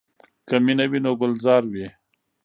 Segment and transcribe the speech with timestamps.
[0.47, 1.87] که مینه وي نو ګلزار وي.